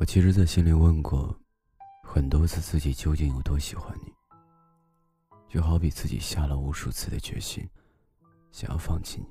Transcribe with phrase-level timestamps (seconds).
[0.00, 1.38] 我其实，在心里问过
[2.02, 4.10] 很多次自己究竟有多喜欢你，
[5.46, 7.68] 就好比自己下了无数次的决心，
[8.50, 9.28] 想要放弃你。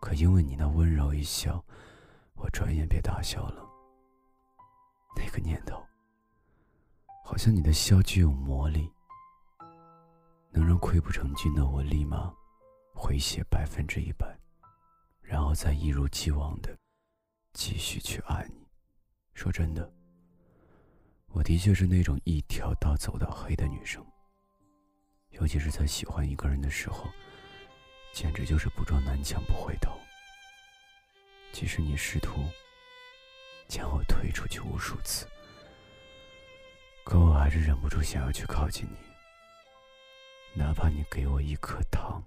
[0.00, 1.64] 可因为你那温柔一笑，
[2.34, 3.64] 我转眼便打消了
[5.16, 5.80] 那个念头。
[7.24, 8.92] 好像你的笑具有魔力，
[10.50, 12.34] 能让溃不成军的我立马
[12.92, 14.26] 回血百分之一百，
[15.22, 16.76] 然后再一如既往的
[17.52, 18.59] 继续去爱你。
[19.40, 19.90] 说真的，
[21.28, 24.04] 我的确是那种一条道走到黑的女生。
[25.30, 27.08] 尤其是在喜欢一个人的时候，
[28.12, 29.98] 简直就是不撞南墙不回头。
[31.52, 32.44] 即使你试图
[33.66, 35.26] 将我推出去无数次，
[37.02, 38.98] 可我还是忍不住想要去靠近你。
[40.52, 42.22] 哪怕你给我一颗糖，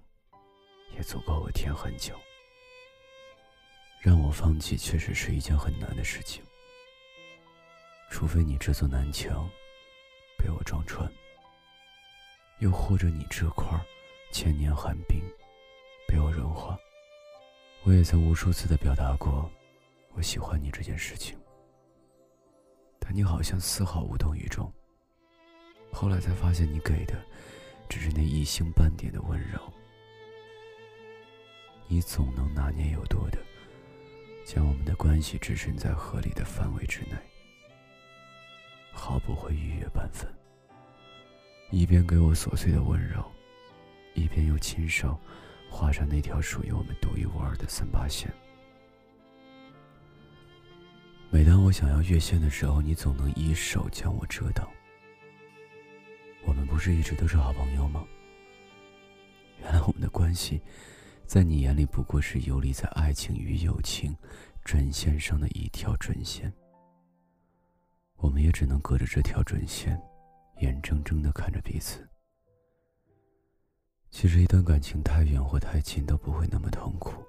[0.96, 2.18] 也足够我舔很久。
[4.00, 6.42] 让我放弃，确实是一件很难的事情。
[8.14, 9.50] 除非你这座南墙
[10.38, 11.12] 被我撞穿，
[12.60, 13.66] 又或者你这块
[14.30, 15.20] 千年寒冰
[16.06, 16.78] 被我融化。
[17.82, 19.50] 我也曾无数次的表达过
[20.12, 21.36] 我喜欢你这件事情，
[23.00, 24.72] 但你好像丝毫无动于衷。
[25.90, 27.20] 后来才发现，你给的
[27.88, 29.58] 只是那一星半点的温柔。
[31.88, 33.38] 你总能拿捏有度的，
[34.46, 37.16] 将我们的关系置身在合理的范围之内。
[39.04, 40.26] 毫不会逾越半分。
[41.70, 43.22] 一边给我琐碎的温柔，
[44.14, 45.20] 一边又亲手
[45.68, 48.32] 画上那条属于我们独一无二的三八线。
[51.28, 54.66] 每当我想要越线的时候，你总能一手将我遮挡。
[56.46, 58.06] 我们不是一直都是好朋友吗？
[59.60, 60.62] 原来我们的关系，
[61.26, 64.16] 在你眼里不过是游离在爱情与友情
[64.64, 66.50] 准线上的一条准线。
[68.24, 70.00] 我们也只能隔着这条准线，
[70.60, 72.08] 眼睁睁的看着彼此。
[74.10, 77.22] 其实，一段感情太远或太近都不会那么痛苦，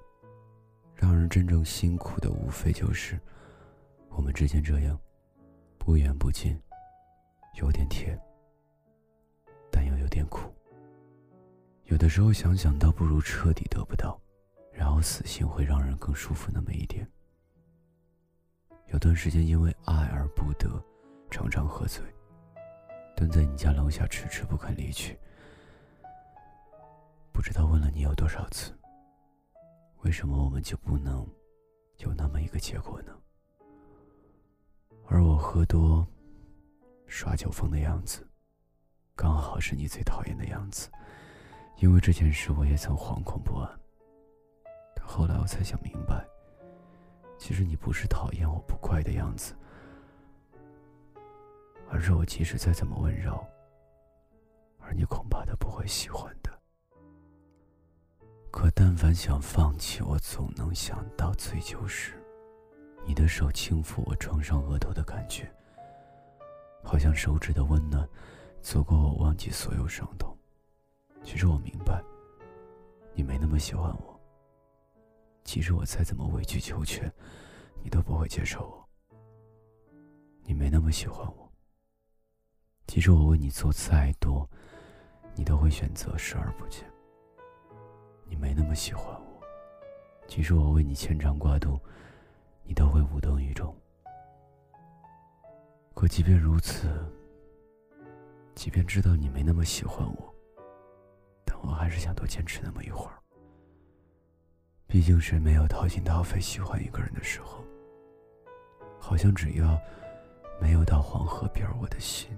[0.94, 3.20] 让人真正辛苦的无非就是
[4.08, 4.98] 我们之间这样
[5.76, 6.58] 不远不近，
[7.60, 8.18] 有点甜，
[9.70, 10.50] 但又有点苦。
[11.84, 14.18] 有的时候想想，倒不如彻底得不到，
[14.72, 17.06] 然后死心会让人更舒服那么一点。
[18.96, 20.82] 有段时间因为爱而不得，
[21.30, 22.02] 常常喝醉，
[23.14, 25.18] 蹲在你家楼下迟迟不肯离去。
[27.30, 28.74] 不知道问了你有多少次，
[30.00, 31.28] 为什么我们就不能
[31.98, 33.12] 有那么一个结果呢？
[35.06, 36.08] 而我喝多、
[37.06, 38.26] 耍酒疯的样子，
[39.14, 40.88] 刚好是你最讨厌的样子。
[41.80, 43.78] 因为这件事，我也曾惶恐不安。
[44.94, 46.26] 但后来我才想明白。
[47.38, 49.54] 其实你不是讨厌我不乖的样子，
[51.88, 53.46] 而是我即使再怎么温柔，
[54.80, 56.50] 而你恐怕都不会喜欢的。
[58.50, 62.14] 可但凡想放弃，我总能想到醉酒时，
[63.04, 65.52] 你的手轻抚我撞上额头的感觉，
[66.82, 68.08] 好像手指的温暖，
[68.62, 70.34] 足够我忘记所有伤痛。
[71.22, 72.02] 其实我明白，
[73.14, 74.15] 你没那么喜欢我。
[75.46, 77.10] 即使我再怎么委曲求全，
[77.80, 78.88] 你都不会接受我。
[80.42, 81.50] 你没那么喜欢我。
[82.88, 84.48] 即使我为你做再多，
[85.36, 86.84] 你都会选择视而不见。
[88.24, 89.40] 你没那么喜欢我。
[90.26, 91.78] 即使我为你牵肠挂肚，
[92.64, 93.72] 你都会无动于衷。
[95.94, 96.88] 可即便如此，
[98.56, 100.34] 即便知道你没那么喜欢我，
[101.44, 103.22] 但我还是想多坚持那么一会儿。
[104.96, 107.62] 毕竟，谁没有掏心掏肺喜欢一个人的时候？
[108.98, 109.78] 好像只要
[110.58, 112.30] 没有到黄河边，我的心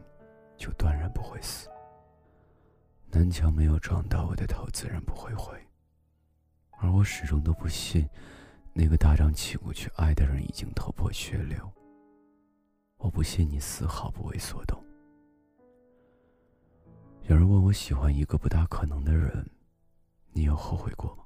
[0.57, 1.69] 就断然不会死。
[3.13, 5.57] 南墙没有撞到我的头，自然不会毁。
[6.81, 8.05] 而我始终都不信，
[8.73, 11.73] 那个大张旗鼓去爱的人已经头破血流。
[12.97, 14.85] 我不信你丝毫不为所动。
[17.29, 19.49] 有人问我喜欢一个不大可能的人，
[20.33, 21.23] 你有后悔过吗？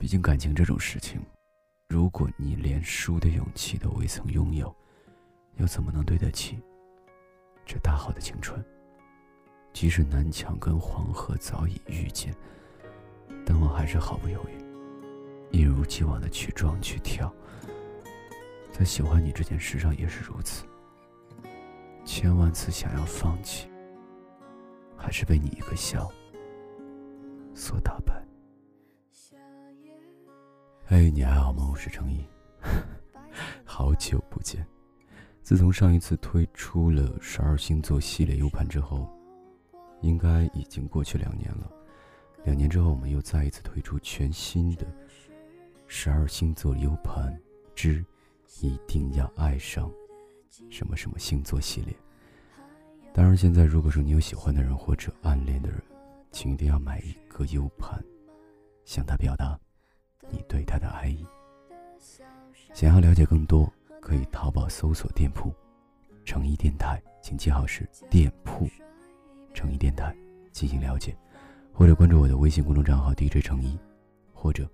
[0.00, 1.20] 毕竟感情这种事情，
[1.90, 4.74] 如果你连输的勇气都未曾拥有，
[5.56, 6.58] 又怎么能对得起
[7.66, 8.64] 这大好的青春？
[9.74, 12.34] 即使南墙跟黄河早已遇见，
[13.44, 14.64] 但我还是毫不犹豫，
[15.50, 17.30] 一如既往的去撞去跳。
[18.72, 20.64] 在喜欢你这件事上也是如此，
[22.06, 23.68] 千万次想要放弃，
[24.96, 26.10] 还是被你一个笑。
[27.54, 28.29] 所打败。
[30.90, 31.68] 哎，你还好吗？
[31.70, 32.26] 我是程毅。
[33.64, 34.66] 好久不见。
[35.40, 39.08] 自从上一次推出了十二星座系列 U 盘之后，
[40.00, 41.70] 应该已经过去两年了。
[42.42, 44.84] 两年之后，我们又再一次推出全新的
[45.86, 47.40] 十二星座 U 盘
[47.72, 48.04] 之
[48.60, 49.88] 一定要爱上
[50.70, 51.94] 什么什么星座系列。
[53.14, 55.80] 当然，现在如果说你有喜欢的人或者暗恋的人，
[56.32, 58.04] 请一定要买一个 U 盘，
[58.84, 59.56] 向他表达
[60.30, 61.26] 你对他的爱意。
[62.72, 65.52] 想要了解更多，可以淘宝搜索店铺
[66.24, 68.68] “诚意电台”，请记好是店铺
[69.52, 70.14] “诚意电台”
[70.52, 71.16] 进行了解，
[71.72, 73.78] 或者关注我的微信公众账号 DJ 诚意，
[74.32, 74.68] 或者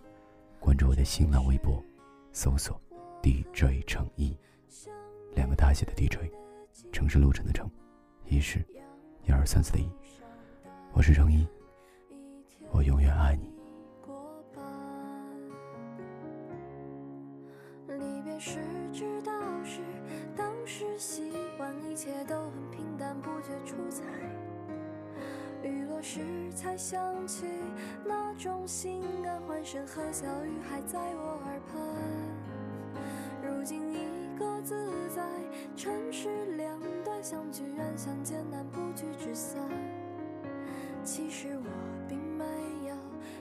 [0.61, 1.83] 关注我的新浪微博，
[2.33, 2.81] 搜索
[3.23, 4.37] DJ 诚意，
[5.35, 6.31] 两个大写的 DJ，
[6.93, 7.69] 城市路程的城，
[8.27, 8.59] 一是
[9.25, 9.89] 一二三四的一，
[10.93, 11.47] 我是诚意，
[12.71, 13.56] 我永远爱你。
[18.39, 18.59] 是
[18.93, 19.33] 知道
[19.65, 19.81] 是
[20.37, 24.05] 当时习惯，一切都很平淡，不觉出彩。
[25.63, 26.21] 雨落时
[26.55, 27.47] 才想起
[28.05, 31.83] 那种心安，欢声和笑语还在我耳畔。
[33.43, 35.23] 如今一个自在，
[35.75, 39.61] 城市两端，相聚远，相见难，不聚只散。
[41.03, 41.65] 其实我
[42.09, 42.45] 并没
[42.89, 42.95] 有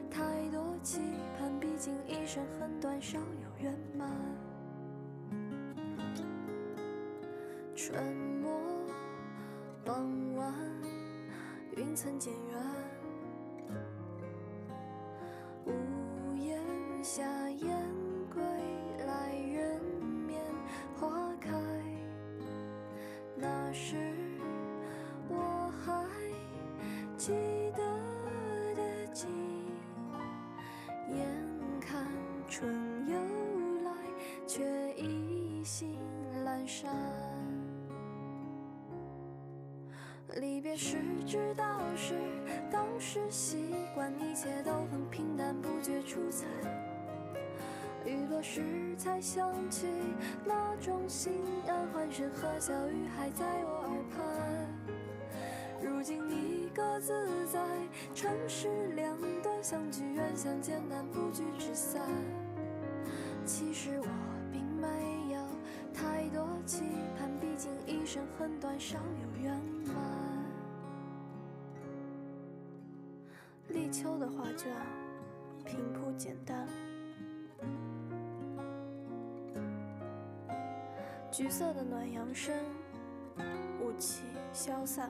[0.10, 1.02] 太多期
[1.38, 4.10] 盼，毕竟一生很短，少有圆满。
[7.88, 8.04] 春
[8.42, 8.50] 末
[9.86, 10.52] 傍晚，
[11.78, 12.60] 云层渐远，
[15.68, 16.60] 屋檐
[17.04, 17.78] 下燕
[18.34, 18.42] 归
[19.06, 19.80] 来，人
[20.26, 20.42] 面
[21.00, 21.52] 花开。
[23.36, 23.96] 那时
[25.30, 26.04] 我还
[27.16, 27.34] 记
[27.78, 27.84] 得
[28.74, 29.30] 的景，
[31.10, 31.28] 眼
[31.80, 32.08] 看
[32.50, 32.68] 春
[33.08, 33.16] 又
[33.84, 33.92] 来，
[34.48, 36.00] 却已心
[36.44, 37.45] 阑珊。
[46.16, 46.46] 出彩。
[48.06, 49.86] 雨落时才想起
[50.46, 54.24] 那种心安，欢声和笑语还在我耳畔。
[55.84, 57.60] 如今一个自在，
[58.14, 62.02] 城市两端，相聚远，相见难，不聚只散。
[63.46, 64.08] 其实我
[64.54, 64.88] 并没
[65.34, 65.42] 有
[65.94, 66.84] 太多期
[67.20, 69.54] 盼，毕竟一生很短，少有圆
[69.86, 69.96] 满。
[73.68, 74.72] 立秋的画卷，
[75.66, 76.68] 平铺简单，
[81.32, 82.56] 橘色的暖阳升，
[83.82, 84.24] 雾气
[84.54, 85.10] 消散。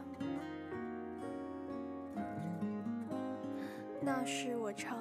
[4.01, 4.97] 那是我常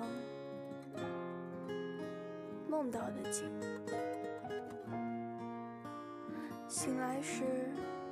[2.68, 3.48] 梦到的景，
[6.66, 7.44] 醒来时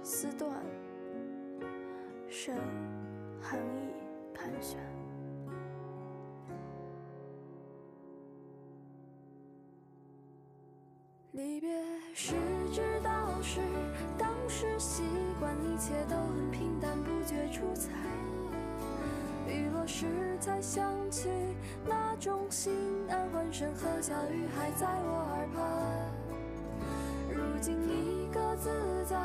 [0.03, 0.51] 丝断，
[2.29, 2.55] 剩
[3.41, 3.93] 寒意
[4.33, 4.92] 盘旋。
[11.33, 11.71] 离别
[12.13, 12.35] 时
[12.75, 13.61] 知道是
[14.19, 15.03] 当时习
[15.41, 17.89] 惯，一切都很平淡，不觉出彩。
[19.49, 20.07] 雨落时
[20.39, 21.31] 才想起
[21.89, 22.75] 那种心
[23.09, 26.13] 安，欢声和笑语还在我耳畔。
[27.31, 28.69] 如今一个自
[29.07, 29.17] 在，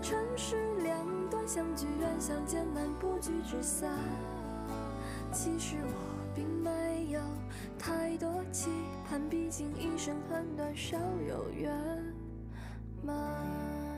[0.00, 0.96] 城市两
[1.28, 3.90] 端，相聚远，相见难，不聚只散。
[5.30, 5.92] 其实我
[6.34, 7.20] 并没有
[7.78, 8.70] 太多期，
[9.50, 11.74] 毕竟一生很短，少有圆
[13.02, 13.89] 满。